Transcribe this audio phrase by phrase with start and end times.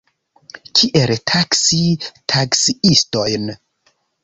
[0.79, 1.83] Kiel taksi
[2.33, 3.55] taksiistojn?